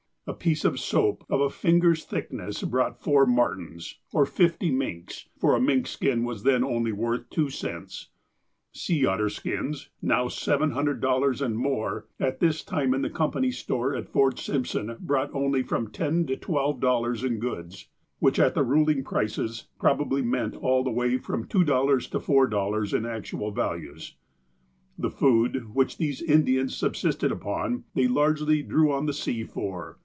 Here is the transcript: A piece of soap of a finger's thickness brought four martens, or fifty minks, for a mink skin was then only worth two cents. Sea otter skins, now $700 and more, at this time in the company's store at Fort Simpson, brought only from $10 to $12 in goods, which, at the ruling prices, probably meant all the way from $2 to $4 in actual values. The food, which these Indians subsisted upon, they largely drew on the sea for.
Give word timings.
A 0.27 0.33
piece 0.33 0.63
of 0.65 0.79
soap 0.79 1.25
of 1.29 1.41
a 1.41 1.49
finger's 1.49 2.05
thickness 2.05 2.61
brought 2.61 3.01
four 3.01 3.25
martens, 3.25 3.97
or 4.13 4.25
fifty 4.27 4.69
minks, 4.71 5.27
for 5.39 5.55
a 5.55 5.59
mink 5.59 5.87
skin 5.87 6.23
was 6.23 6.43
then 6.43 6.63
only 6.63 6.91
worth 6.91 7.29
two 7.31 7.49
cents. 7.49 8.09
Sea 8.71 9.03
otter 9.07 9.29
skins, 9.29 9.89
now 10.01 10.27
$700 10.27 11.41
and 11.41 11.57
more, 11.57 12.05
at 12.19 12.39
this 12.39 12.63
time 12.63 12.93
in 12.93 13.01
the 13.01 13.09
company's 13.09 13.57
store 13.57 13.95
at 13.95 14.07
Fort 14.07 14.37
Simpson, 14.37 14.95
brought 14.99 15.33
only 15.33 15.63
from 15.63 15.87
$10 15.89 16.27
to 16.27 16.37
$12 16.37 17.23
in 17.25 17.39
goods, 17.39 17.87
which, 18.19 18.39
at 18.39 18.53
the 18.53 18.63
ruling 18.63 19.03
prices, 19.03 19.67
probably 19.79 20.21
meant 20.21 20.55
all 20.55 20.83
the 20.83 20.91
way 20.91 21.17
from 21.17 21.47
$2 21.47 21.49
to 22.09 22.19
$4 22.19 22.93
in 22.93 23.05
actual 23.07 23.51
values. 23.51 24.15
The 24.99 25.09
food, 25.11 25.73
which 25.73 25.97
these 25.97 26.21
Indians 26.21 26.77
subsisted 26.77 27.31
upon, 27.31 27.85
they 27.95 28.07
largely 28.07 28.61
drew 28.61 28.91
on 28.91 29.07
the 29.07 29.13
sea 29.13 29.43
for. 29.43 29.97